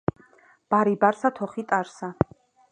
ბარი-ბარსა, 0.75 1.33
თოხი-ტარსა 1.41 2.13